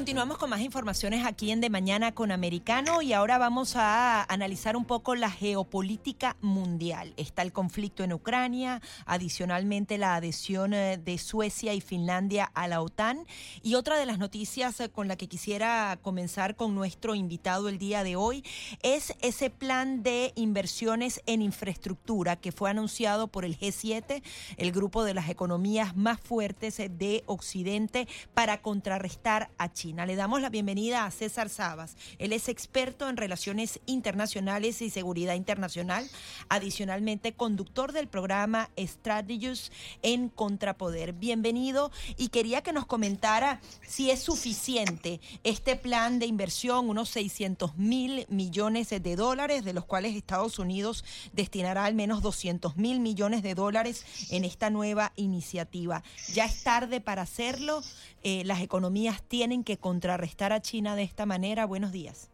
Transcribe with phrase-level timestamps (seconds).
[0.00, 4.74] Continuamos con más informaciones aquí en De Mañana con Americano y ahora vamos a analizar
[4.74, 7.12] un poco la geopolítica mundial.
[7.18, 12.80] Está el conflicto en Ucrania, adicionalmente la adhesión eh, de Suecia y Finlandia a la
[12.80, 13.26] OTAN
[13.62, 17.76] y otra de las noticias eh, con la que quisiera comenzar con nuestro invitado el
[17.76, 18.42] día de hoy
[18.82, 24.22] es ese plan de inversiones en infraestructura que fue anunciado por el G7,
[24.56, 29.89] el grupo de las economías más fuertes eh, de Occidente para contrarrestar a China.
[29.90, 31.96] Le damos la bienvenida a César Sabas.
[32.18, 36.08] Él es experto en relaciones internacionales y seguridad internacional,
[36.48, 39.72] adicionalmente conductor del programa Strategies
[40.02, 41.12] en Contrapoder.
[41.12, 47.76] Bienvenido y quería que nos comentara si es suficiente este plan de inversión, unos 600
[47.76, 53.42] mil millones de dólares, de los cuales Estados Unidos destinará al menos 200 mil millones
[53.42, 56.04] de dólares en esta nueva iniciativa.
[56.32, 57.82] Ya es tarde para hacerlo.
[58.22, 61.64] Eh, las economías tienen que contrarrestar a China de esta manera.
[61.64, 62.28] Buenos días.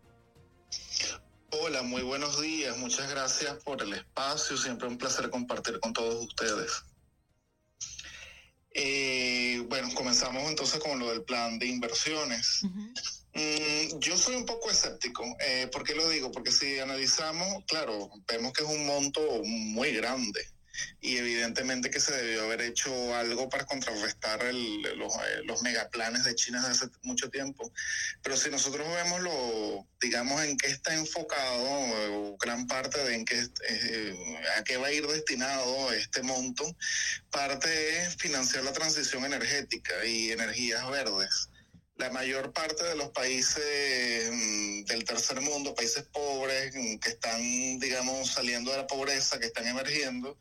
[1.51, 2.77] Hola, muy buenos días.
[2.79, 4.57] Muchas gracias por el espacio.
[4.57, 6.83] Siempre un placer compartir con todos ustedes.
[8.73, 12.63] Eh, bueno, comenzamos entonces con lo del plan de inversiones.
[13.33, 15.25] Mm, yo soy un poco escéptico.
[15.41, 16.31] Eh, ¿Por qué lo digo?
[16.31, 20.56] Porque si analizamos, claro, vemos que es un monto muy grande
[21.01, 26.25] y evidentemente que se debió haber hecho algo para contrarrestar el, los, eh, los, megaplanes
[26.25, 27.73] de China desde hace mucho tiempo.
[28.23, 33.47] Pero si nosotros vemos lo, digamos, en qué está enfocado, gran parte de en qué,
[33.69, 36.65] eh, a qué va a ir destinado este monto,
[37.31, 41.49] parte es financiar la transición energética y energías verdes
[41.97, 47.79] la mayor parte de los países mm, del tercer mundo, países pobres mm, que están,
[47.79, 50.39] digamos, saliendo de la pobreza, que están emergiendo,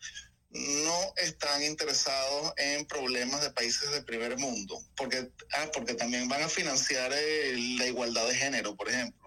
[0.49, 6.44] no están interesados en problemas de países de primer mundo, porque, ah, porque también van
[6.44, 9.25] a financiar eh, la igualdad de género, por ejemplo.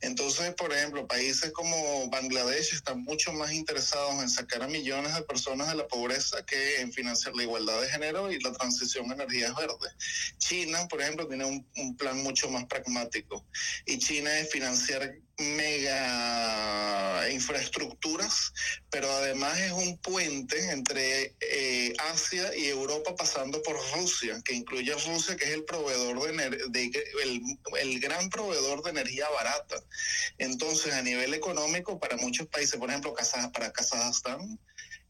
[0.00, 5.22] Entonces, por ejemplo, países como Bangladesh están mucho más interesados en sacar a millones de
[5.22, 9.14] personas de la pobreza que en financiar la igualdad de género y la transición a
[9.14, 9.94] energías verdes.
[10.38, 13.44] China, por ejemplo, tiene un, plan mucho más pragmático
[13.86, 18.52] y China es financiar mega infraestructuras,
[18.90, 24.92] pero además es un puente entre eh, Asia y Europa pasando por Rusia, que incluye
[24.92, 27.04] a Rusia, que es el proveedor de, de
[27.80, 29.76] el, gran proveedor de energía barata.
[30.38, 33.14] Entonces, a nivel económico, para muchos países, por ejemplo,
[33.52, 34.58] para Kazajstán,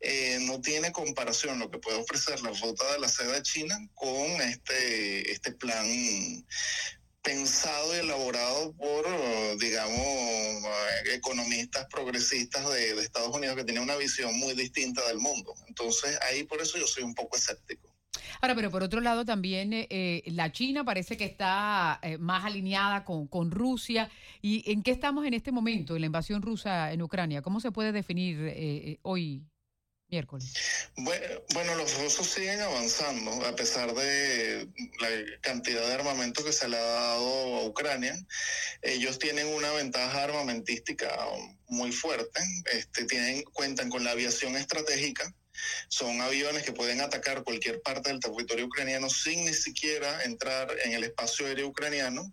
[0.00, 4.26] eh, no tiene comparación lo que puede ofrecer la ruta de la seda china con
[4.40, 5.86] este, este plan
[7.22, 9.04] pensado y elaborado por,
[9.58, 10.64] digamos,
[11.12, 15.54] economistas progresistas de, Estados Unidos que tienen una visión muy distinta del mundo.
[15.68, 17.92] Entonces, ahí por eso yo soy un poco escéptico.
[18.40, 22.44] Ahora, pero por otro lado también eh, eh, la China parece que está eh, más
[22.44, 24.10] alineada con, con Rusia.
[24.40, 27.42] ¿Y en qué estamos en este momento, en la invasión rusa en Ucrania?
[27.42, 29.44] ¿Cómo se puede definir hoy
[30.08, 30.81] miércoles?
[30.96, 34.68] Bueno, los rusos siguen avanzando a pesar de
[35.00, 38.14] la cantidad de armamento que se le ha dado a Ucrania.
[38.82, 41.08] Ellos tienen una ventaja armamentística
[41.68, 42.40] muy fuerte.
[42.72, 45.34] Este, tienen, cuentan con la aviación estratégica.
[45.88, 50.92] Son aviones que pueden atacar cualquier parte del territorio ucraniano sin ni siquiera entrar en
[50.92, 52.32] el espacio aéreo ucraniano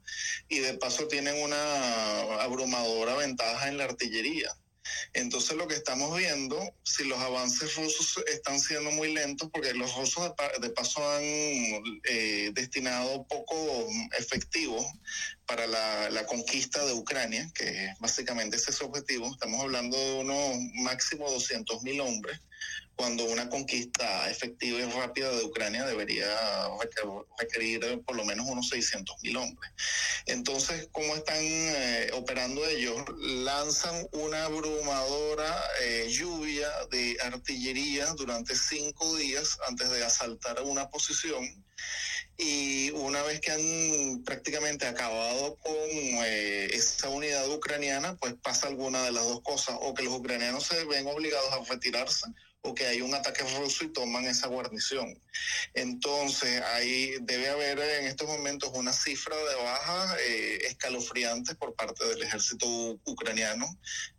[0.49, 4.53] y de paso tienen una abrumadora ventaja en la artillería.
[5.13, 9.95] Entonces lo que estamos viendo, si los avances rusos están siendo muy lentos, porque los
[9.95, 14.85] rusos de, paso han eh, destinado poco efectivo
[15.45, 19.31] para la, la, conquista de Ucrania, que básicamente ese es su objetivo.
[19.31, 22.39] Estamos hablando de unos máximo 200 mil hombres
[22.99, 26.27] cuando una conquista efectiva y rápida de Ucrania debería
[27.39, 29.71] requerir por lo menos unos 600 mil hombres.
[30.25, 33.01] Entonces, ¿cómo están eh, operando ellos?
[33.17, 41.65] Lanzan una abrumadora eh, lluvia de artillería durante cinco días antes de asaltar una posición
[42.37, 49.03] y una vez que han prácticamente acabado con eh, esa unidad ucraniana, pues pasa alguna
[49.03, 52.27] de las dos cosas, o que los ucranianos se ven obligados a retirarse
[52.61, 55.17] o que hay un ataque ruso y toman esa guarnición.
[55.73, 62.05] Entonces, ahí debe haber en estos momentos una cifra de bajas eh, escalofriantes por parte
[62.05, 62.67] del ejército
[63.05, 63.65] ucraniano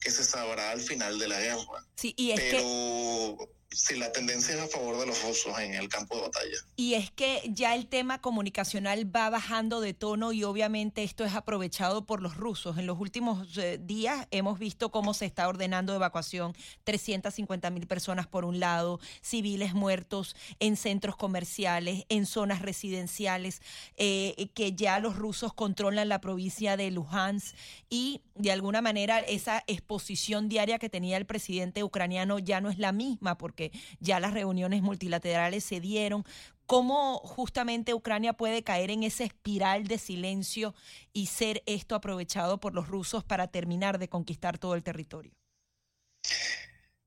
[0.00, 1.86] que se sabrá al final de la guerra.
[1.96, 3.36] Sí, y es que
[3.72, 6.56] si la tendencia es a favor de los rusos en el campo de batalla.
[6.76, 11.34] Y es que ya el tema comunicacional va bajando de tono y obviamente esto es
[11.34, 12.78] aprovechado por los rusos.
[12.78, 18.26] En los últimos eh, días hemos visto cómo se está ordenando evacuación, 350 mil personas
[18.26, 23.62] por un lado, civiles muertos en centros comerciales, en zonas residenciales,
[23.96, 27.54] eh, que ya los rusos controlan la provincia de Luhansk
[27.88, 32.78] y de alguna manera esa exposición diaria que tenía el presidente ucraniano ya no es
[32.78, 33.59] la misma porque
[34.00, 36.24] ya las reuniones multilaterales se dieron.
[36.66, 40.74] ¿Cómo justamente Ucrania puede caer en esa espiral de silencio
[41.12, 45.32] y ser esto aprovechado por los rusos para terminar de conquistar todo el territorio?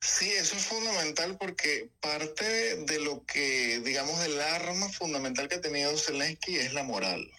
[0.01, 2.43] Sí, eso es fundamental porque parte
[2.75, 7.31] de lo que, digamos, del arma fundamental que ha tenido Zelensky es la moral.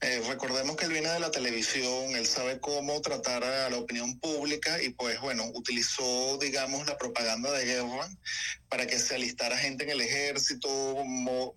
[0.00, 4.18] Eh, recordemos que él viene de la televisión, él sabe cómo tratar a la opinión
[4.20, 8.08] pública y pues bueno, utilizó digamos la propaganda de guerra
[8.68, 10.68] para que se alistara gente en el ejército,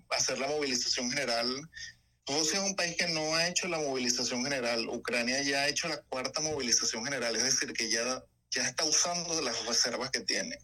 [0.09, 1.47] hacer la movilización general.
[2.25, 5.87] Rusia es un país que no ha hecho la movilización general, Ucrania ya ha hecho
[5.87, 10.57] la cuarta movilización general, es decir, que ya, ya está usando las reservas que tiene.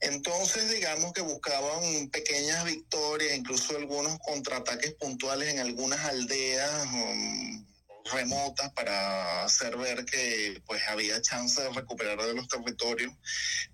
[0.00, 7.66] Entonces, digamos que buscaban pequeñas victorias, incluso algunos contraataques puntuales en algunas aldeas um,
[8.12, 13.12] remotas para hacer ver que pues había chance de recuperar de los territorios,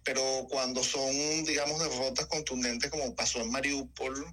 [0.05, 4.25] pero cuando son, digamos, derrotas contundentes como pasó en Mariupol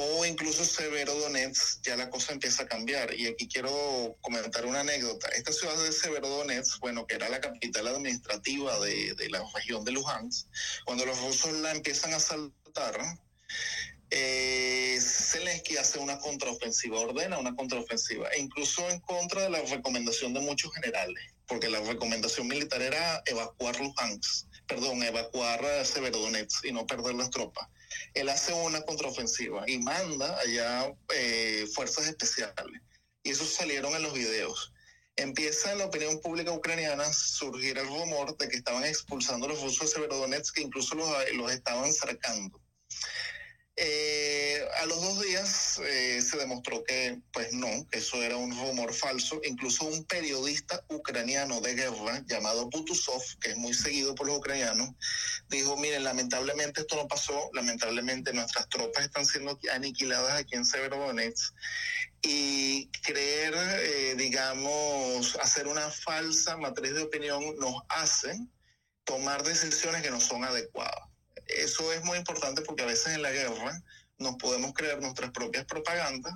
[0.00, 3.14] o incluso Severodonetsk, ya la cosa empieza a cambiar.
[3.14, 5.28] Y aquí quiero comentar una anécdota.
[5.28, 10.46] Esta ciudad de Severodonetsk, bueno, que era la capital administrativa de, la región de Luhansk,
[10.84, 12.98] cuando los rusos la empiezan a saltar,
[14.10, 20.34] eh, Zelensky hace una contraofensiva, ordena una contraofensiva, e incluso en contra de la recomendación
[20.34, 26.86] de muchos generales, porque la recomendación militar era evacuar Luhansk, perdón, evacuar Severodonetsk y no
[26.86, 27.68] perder las tropas
[28.14, 32.80] él hace una contraofensiva y manda allá eh, fuerzas especiales.
[33.22, 34.72] Y esos salieron en los videos.
[35.16, 39.60] Empieza en la opinión pública ucraniana surgir el rumor de que estaban expulsando a los
[39.60, 42.60] rusos de Severodonetsk, que incluso los, los estaban cercando.
[43.82, 48.50] Eh, a los dos días eh, se demostró que, pues no, que eso era un
[48.50, 49.40] rumor falso.
[49.42, 54.90] Incluso un periodista ucraniano de guerra llamado Butusov, que es muy seguido por los ucranianos,
[55.48, 61.54] dijo, miren, lamentablemente esto no pasó, lamentablemente nuestras tropas están siendo aniquiladas aquí en Severodonetsk.
[62.20, 68.38] Y creer, eh, digamos, hacer una falsa matriz de opinión nos hace
[69.04, 71.09] tomar decisiones que no son adecuadas
[71.56, 73.82] eso es muy importante porque a veces en la guerra
[74.18, 76.34] nos podemos crear nuestras propias propagandas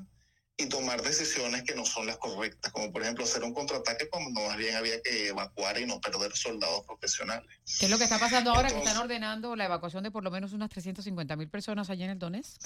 [0.56, 4.40] y tomar decisiones que no son las correctas, como por ejemplo hacer un contraataque cuando
[4.40, 7.48] más bien había que evacuar y no perder soldados profesionales.
[7.78, 10.30] ¿Qué es lo que está pasando ahora que están ordenando la evacuación de por lo
[10.30, 12.60] menos unas 350 mil personas allá en el Donetsk?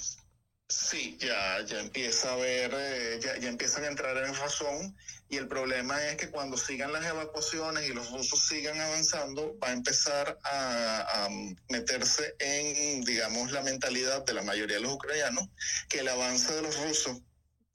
[0.69, 4.95] Sí, ya, ya empieza a ver, eh, ya, ya, empiezan a entrar en razón
[5.27, 9.69] y el problema es que cuando sigan las evacuaciones y los rusos sigan avanzando, va
[9.69, 11.29] a empezar a, a,
[11.69, 15.49] meterse en, digamos, la mentalidad de la mayoría de los ucranianos,
[15.87, 17.17] que el avance de los rusos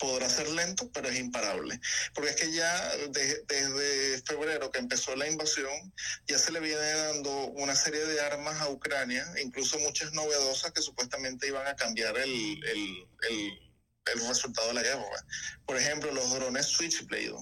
[0.04, 1.80] podrá ser lento, pero es imparable.
[2.14, 5.92] Porque es que ya desde febrero que empezó la invasión,
[6.26, 10.82] ya se le viene dando una serie de armas a Ucrania, incluso muchas novedosas que
[10.82, 13.63] supuestamente iban a cambiar el, el, el
[14.12, 15.24] el resultado de la guerra.
[15.66, 17.34] Por ejemplo, los drones Switchblade.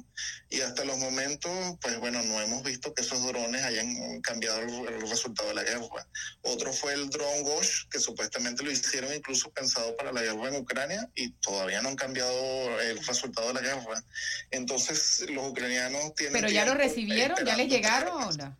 [0.49, 1.51] Y hasta los momentos,
[1.81, 6.07] pues bueno, no hemos visto que esos drones hayan cambiado el, resultado de la guerra.
[6.43, 10.57] Otro fue el drone Gosh, que supuestamente lo hicieron incluso pensado para la guerra en
[10.57, 14.05] Ucrania y todavía no han cambiado el resultado de la guerra.
[14.51, 16.35] Entonces, los ucranianos tienen...
[16.35, 18.57] Pero ya lo recibieron, ya les llegaron.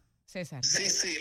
[0.63, 1.19] Sí, sí,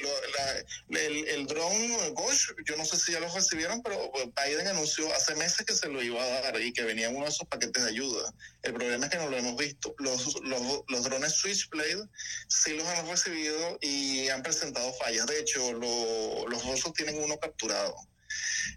[0.89, 5.35] el, el dron Gosh, yo no sé si ya lo recibieron, pero Biden anunció hace
[5.35, 7.89] meses que se lo iba a dar y que venía uno de esos paquetes de
[7.89, 8.33] ayuda.
[8.63, 9.93] El problema es que no lo hemos visto.
[9.99, 12.07] Los, los, los drones Switchblade
[12.47, 15.27] sí los han recibido y han presentado fallas.
[15.27, 17.95] De hecho, los rusos tienen uno capturado.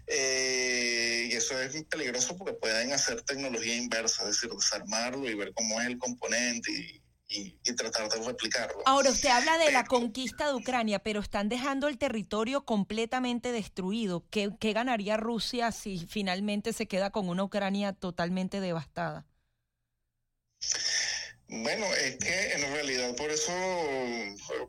[0.07, 5.53] Eh, y eso es peligroso porque pueden hacer tecnología inversa, es decir, desarmarlo y ver
[5.53, 8.81] cómo es el componente y, y, tratar de replicarlo.
[8.85, 14.25] Ahora, usted habla de la conquista de Ucrania, pero están dejando el territorio completamente destruido.
[14.29, 19.25] ¿Qué, ¿Qué, ganaría Rusia si finalmente se queda con una Ucrania totalmente devastada?
[21.47, 23.51] Bueno, es que en realidad por eso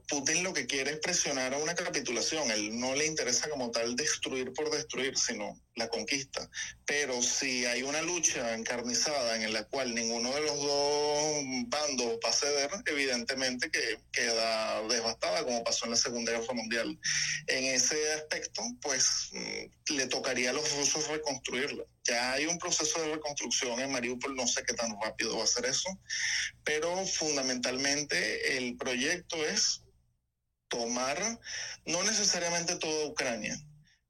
[0.09, 2.51] Putin lo que quiere es presionar a una capitulación.
[2.51, 6.49] Él no le interesa como tal destruir por destruir, sino la conquista.
[6.85, 12.31] Pero si hay una lucha encarnizada en la cual ninguno de los dos bandos va
[12.31, 16.99] a ceder, evidentemente que queda devastada, como pasó en la Segunda Guerra Mundial.
[17.47, 21.85] En ese aspecto, pues mm, le tocaría a los rusos reconstruirla.
[22.05, 25.49] Ya hay un proceso de reconstrucción en Mariupol, no sé qué tan rápido va a
[25.49, 25.89] ser eso,
[26.67, 29.85] pero fundamentalmente el proyecto es
[30.67, 31.17] tomar
[31.87, 33.57] no necesariamente toda Ucrania,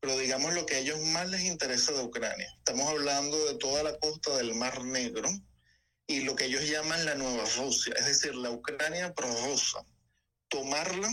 [0.00, 2.50] pero digamos lo que a ellos más les interesa de Ucrania.
[2.56, 5.28] Estamos hablando de toda la costa del Mar Negro
[6.06, 9.84] y lo que ellos llaman la Nueva Rusia, es decir, la Ucrania prorrusa.
[10.48, 11.10] Tomarla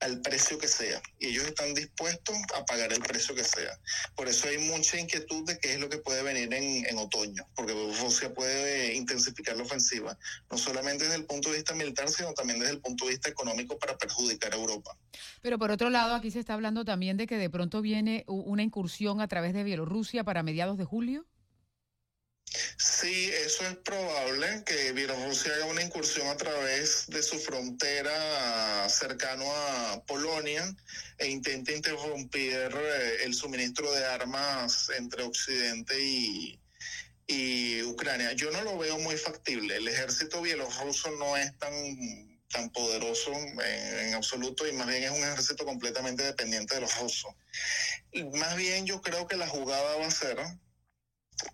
[0.00, 1.00] al precio que sea.
[1.18, 3.78] Y ellos están dispuestos a pagar el precio que sea.
[4.14, 7.46] Por eso hay mucha inquietud de qué es lo que puede venir en, en otoño,
[7.54, 10.18] porque Rusia puede intensificar la ofensiva,
[10.50, 13.30] no solamente desde el punto de vista militar, sino también desde el punto de vista
[13.30, 14.96] económico para perjudicar a Europa.
[15.42, 18.62] Pero por otro lado, aquí se está hablando también de que de pronto viene una
[18.62, 21.26] incursión a través de Bielorrusia para mediados de julio.
[22.78, 29.44] Sí, eso es probable que Bielorrusia haga una incursión a través de su frontera cercano
[29.44, 30.74] a Polonia
[31.18, 36.60] e intente interrumpir eh, el suministro de armas entre Occidente y,
[37.84, 38.32] Ucrania.
[38.32, 39.76] Yo no lo veo muy factible.
[39.76, 41.72] El ejército bielorruso no es tan
[42.48, 47.34] tan poderoso en, absoluto y más bien es un ejército completamente dependiente de los rusos.
[48.34, 50.38] Más bien yo creo que la jugada va a ser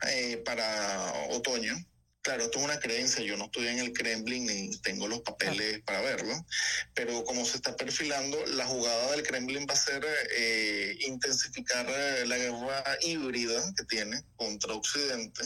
[0.08, 1.74] eh, para otoño.
[2.22, 5.82] Claro, esto es una creencia, yo no estoy en el Kremlin ni tengo los papeles
[5.82, 6.46] para verlo,
[6.94, 12.24] pero como se está perfilando, la jugada del Kremlin va a ser eh, intensificar eh,
[12.26, 15.42] la guerra híbrida que tiene contra Occidente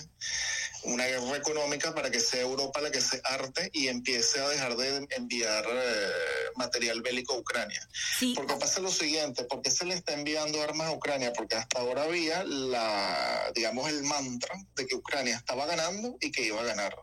[0.87, 4.77] una guerra económica para que sea Europa la que se arte y empiece a dejar
[4.77, 6.11] de enviar eh,
[6.57, 7.89] material bélico a Ucrania.
[8.35, 11.33] Porque pasa lo siguiente, ¿por qué se le está enviando armas a Ucrania?
[11.33, 16.43] Porque hasta ahora había la, digamos, el mantra de que Ucrania estaba ganando y que
[16.43, 16.97] iba a ganar.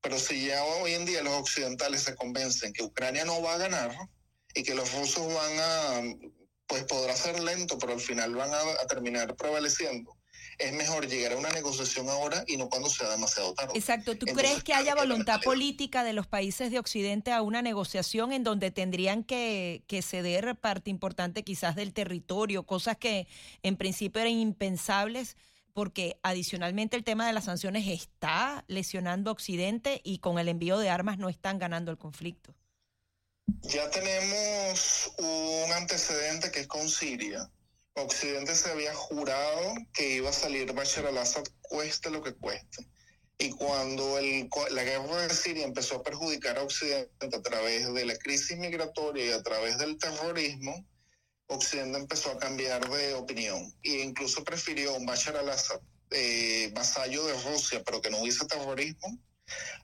[0.00, 3.58] Pero si ya hoy en día los occidentales se convencen que Ucrania no va a
[3.58, 3.96] ganar
[4.54, 6.02] y que los rusos van a,
[6.66, 10.14] pues podrá ser lento, pero al final van a terminar prevaleciendo
[10.58, 13.72] es mejor llegar a una negociación ahora y no cuando sea demasiado tarde.
[13.76, 14.16] Exacto.
[14.16, 18.44] ¿Tú crees que haya voluntad política de los países de Occidente a una negociación en
[18.44, 23.26] donde tendrían que, que ceder parte importante quizás del territorio, cosas que
[23.62, 25.36] en principio eran impensables?
[25.74, 30.78] porque adicionalmente el tema de las sanciones está lesionando a Occidente y con el envío
[30.78, 32.54] de armas no están ganando el conflicto.
[33.62, 37.50] Ya tenemos un antecedente que es con Siria.
[37.96, 42.88] Occidente se había jurado que iba a salir Bashar al-Assad cueste lo que cueste.
[43.38, 48.04] Y cuando el, la guerra de Siria empezó a perjudicar a Occidente a través de
[48.04, 50.84] la crisis migratoria y a través del terrorismo,
[51.46, 57.42] Occidente empezó a cambiar de opinión e incluso prefirió un Bashar al-Assad eh, vasallo de
[57.42, 59.18] Rusia, pero que no hubiese terrorismo,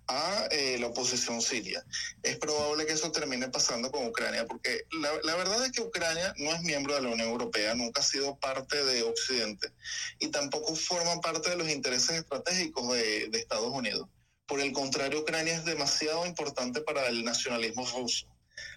[0.07, 1.85] a eh, la oposición siria.
[2.23, 6.53] Es probable que eso termine pasando con Ucrania, porque la, verdad es que Ucrania no
[6.53, 9.73] es miembro de la Unión Europea, nunca ha sido parte de Occidente
[10.19, 14.09] y tampoco forma parte de los intereses estratégicos de, de Estados Unidos.
[14.47, 18.27] Por el contrario, Ucrania es demasiado importante para el nacionalismo ruso.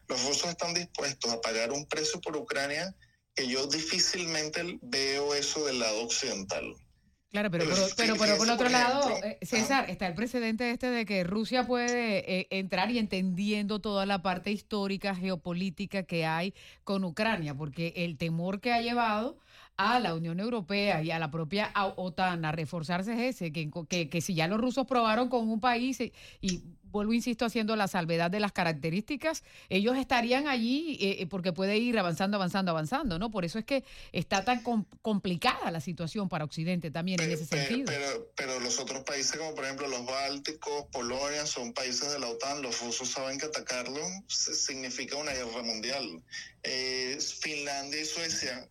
[0.07, 2.95] Los rusos están dispuestos a pagar un precio por Ucrania
[3.33, 6.75] que yo difícilmente veo eso del lado occidental.
[7.33, 7.65] Claro, pero,
[7.97, 12.41] pero, pero, por otro lado, eh, César, está el precedente este de que Rusia puede
[12.41, 18.19] eh, entrar y entendiendo toda la parte histórica, geopolítica que hay con Ucrania, porque el
[18.19, 19.39] temor que ha llevado
[19.77, 24.09] a la Unión Europea y a la propia OTAN a reforzarse es ese, que, que,
[24.09, 26.01] que si ya los rusos probaron con un país
[26.39, 26.61] y
[26.93, 31.77] vuelvo, insisto, haciendo la salvedad de las características, ellos estarían allí eh, eh, porque puede
[31.77, 33.31] ir avanzando, avanzando, avanzando, ¿no?
[33.31, 33.83] Por eso es que
[34.13, 34.63] está tan
[35.01, 37.85] complicada la situación para Occidente también en ese sentido.
[37.87, 42.27] Pero, pero, los otros países, como por ejemplo los Bálticos, Polonia, son países de la
[42.27, 46.23] OTAN, los rusos saben que atacarlo significa una guerra mundial.
[46.65, 48.69] Eh, Finlandia y Suecia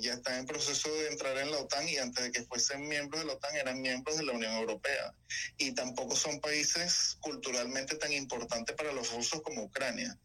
[0.00, 3.20] ya están en proceso de entrar en la OTAN y antes de que fuesen miembros
[3.20, 5.12] de la OTAN eran miembros de la Unión Europea.
[5.58, 7.63] Y tampoco son países culturales
[7.98, 10.18] tan importante para los rusos como Ucrania.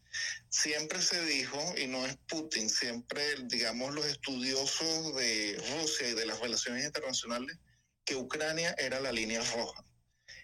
[0.48, 6.26] Siempre se dijo, y no es Putin, siempre, digamos, los estudiosos de Rusia y de
[6.26, 7.58] las relaciones internacionales,
[8.04, 9.84] que Ucrania era la línea roja.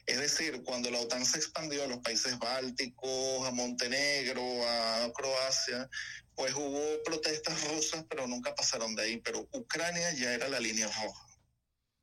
[0.07, 5.91] Es decir, cuando la OTAN se expandió a los países bálticos, a Montenegro, a Croacia,
[6.37, 9.17] pues hubo protestas rusas, pero nunca pasaron de ahí.
[9.17, 11.26] Pero Ucrania ya era la línea roja.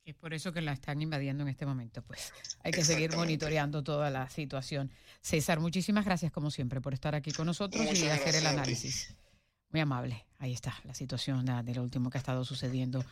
[0.05, 3.83] Es por eso que la están invadiendo en este momento, pues hay que seguir monitoreando
[3.83, 4.91] toda la situación.
[5.22, 9.15] César, muchísimas gracias como siempre por estar aquí con nosotros y hacer el análisis.
[9.69, 10.25] Muy amable.
[10.39, 13.05] Ahí está la situación de lo último que ha estado sucediendo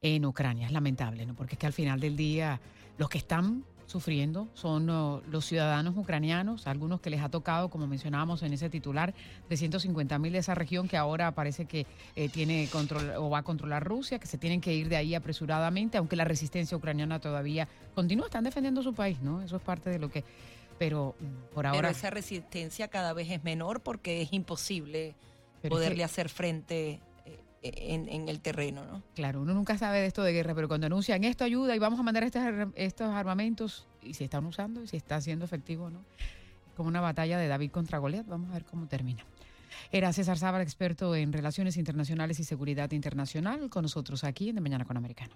[0.00, 0.66] en Ucrania.
[0.66, 1.34] Es lamentable, ¿no?
[1.34, 2.60] Porque es que al final del día
[2.96, 8.42] los que están sufriendo son los ciudadanos ucranianos, algunos que les ha tocado, como mencionábamos
[8.42, 9.14] en ese titular,
[9.48, 13.38] de 150 mil de esa región que ahora parece que eh, tiene control o va
[13.38, 17.20] a controlar Rusia, que se tienen que ir de ahí apresuradamente, aunque la resistencia ucraniana
[17.20, 19.42] todavía continúa, están defendiendo su país, ¿no?
[19.42, 20.24] Eso es parte de lo que...
[20.78, 21.14] Pero
[21.54, 21.78] por ahora...
[21.78, 25.14] Pero esa resistencia cada vez es menor porque es imposible
[25.68, 27.00] poderle hacer frente
[27.74, 29.02] en, el terreno, ¿no?
[29.14, 31.98] Claro, uno nunca sabe de esto de guerra, pero cuando anuncian esto ayuda y vamos
[32.00, 32.42] a mandar estos,
[32.74, 36.00] estos armamentos y se están usando y si está siendo efectivo, ¿no?
[36.76, 39.24] Como una batalla de David contra Goliat, vamos a ver cómo termina.
[39.92, 44.60] Era César Sábar, experto en relaciones internacionales y seguridad internacional, con nosotros aquí en De
[44.60, 45.34] Mañana con Americano.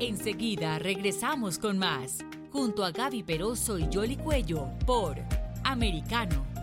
[0.00, 2.18] Enseguida regresamos con más,
[2.52, 5.16] junto a Gaby Peroso y Jolly Cuello, por
[5.64, 6.55] Americano.